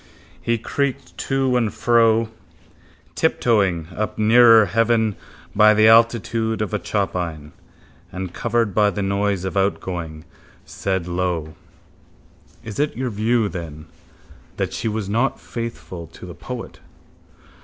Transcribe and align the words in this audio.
He 0.41 0.57
creaked 0.57 1.15
to 1.29 1.55
and 1.55 1.71
fro, 1.71 2.29
tiptoing 3.13 3.87
up 3.95 4.17
nearer 4.17 4.65
heaven 4.65 5.15
by 5.55 5.75
the 5.75 5.87
altitude 5.89 6.63
of 6.63 6.73
a 6.73 6.79
chopine, 6.79 7.51
and, 8.11 8.33
covered 8.33 8.73
by 8.73 8.89
the 8.89 9.03
noise 9.03 9.45
of 9.45 9.55
outgoing, 9.55 10.25
said 10.65 11.07
low: 11.07 11.53
—Is 12.63 12.79
it 12.79 12.97
your 12.97 13.11
view, 13.11 13.47
then, 13.47 13.85
that 14.57 14.73
she 14.73 14.87
was 14.87 15.07
not 15.07 15.39
faithful 15.39 16.07
to 16.07 16.25
the 16.25 16.33
poet? 16.33 16.79